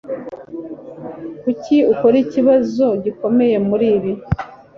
Kuki 1.41 1.75
ukora 1.91 2.15
ikibazo 2.25 2.85
gikomeye 3.03 3.55
muri 3.67 3.85
ibi? 3.95 4.11